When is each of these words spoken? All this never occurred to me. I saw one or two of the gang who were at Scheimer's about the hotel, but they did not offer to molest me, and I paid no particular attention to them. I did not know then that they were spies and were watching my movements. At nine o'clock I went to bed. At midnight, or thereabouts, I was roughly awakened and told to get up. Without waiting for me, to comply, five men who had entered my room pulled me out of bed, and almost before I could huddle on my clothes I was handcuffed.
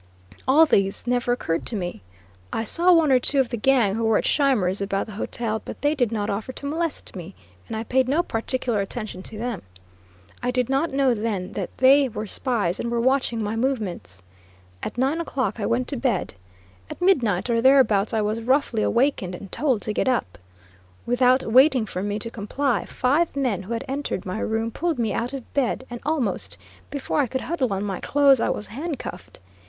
All 0.47 0.65
this 0.65 1.05
never 1.05 1.31
occurred 1.31 1.63
to 1.67 1.75
me. 1.75 2.01
I 2.51 2.63
saw 2.63 2.91
one 2.91 3.11
or 3.11 3.19
two 3.19 3.39
of 3.39 3.49
the 3.49 3.55
gang 3.55 3.93
who 3.93 4.03
were 4.05 4.17
at 4.17 4.25
Scheimer's 4.25 4.81
about 4.81 5.05
the 5.05 5.11
hotel, 5.13 5.61
but 5.63 5.79
they 5.83 5.93
did 5.93 6.11
not 6.11 6.27
offer 6.27 6.51
to 6.53 6.65
molest 6.65 7.15
me, 7.15 7.35
and 7.67 7.77
I 7.77 7.83
paid 7.83 8.07
no 8.09 8.23
particular 8.23 8.81
attention 8.81 9.21
to 9.21 9.37
them. 9.37 9.61
I 10.41 10.49
did 10.49 10.69
not 10.69 10.89
know 10.91 11.13
then 11.13 11.51
that 11.51 11.77
they 11.77 12.09
were 12.09 12.25
spies 12.25 12.79
and 12.79 12.89
were 12.89 12.99
watching 12.99 13.43
my 13.43 13.55
movements. 13.55 14.23
At 14.81 14.97
nine 14.97 15.21
o'clock 15.21 15.59
I 15.59 15.67
went 15.67 15.87
to 15.89 15.97
bed. 15.97 16.33
At 16.89 16.99
midnight, 16.99 17.47
or 17.47 17.61
thereabouts, 17.61 18.11
I 18.11 18.21
was 18.21 18.41
roughly 18.41 18.81
awakened 18.81 19.35
and 19.35 19.51
told 19.51 19.83
to 19.83 19.93
get 19.93 20.07
up. 20.07 20.39
Without 21.05 21.43
waiting 21.43 21.85
for 21.85 22.01
me, 22.01 22.17
to 22.17 22.31
comply, 22.31 22.85
five 22.85 23.35
men 23.35 23.61
who 23.61 23.73
had 23.73 23.85
entered 23.87 24.25
my 24.25 24.39
room 24.39 24.71
pulled 24.71 24.97
me 24.97 25.13
out 25.13 25.33
of 25.33 25.53
bed, 25.53 25.85
and 25.91 26.01
almost 26.03 26.57
before 26.89 27.19
I 27.19 27.27
could 27.27 27.41
huddle 27.41 27.71
on 27.71 27.83
my 27.83 27.99
clothes 27.99 28.39
I 28.39 28.49
was 28.49 28.65
handcuffed. 28.65 29.39